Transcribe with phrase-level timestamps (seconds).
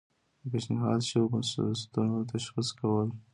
[0.39, 3.09] د پیشنهاد شویو بستونو تشخیص کول.